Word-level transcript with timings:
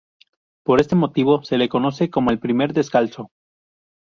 Por 0.65 0.81
este 0.81 0.95
motivo, 0.95 1.43
se 1.43 1.59
le 1.59 1.69
conoce 1.69 2.09
como 2.09 2.31
el 2.31 2.39
"primer 2.39 2.73
descalzo". 2.73 3.29